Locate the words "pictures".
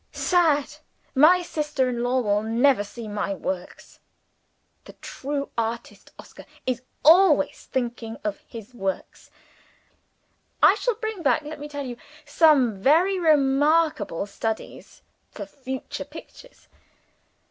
16.05-16.67